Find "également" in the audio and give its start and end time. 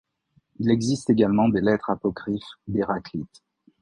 1.11-1.47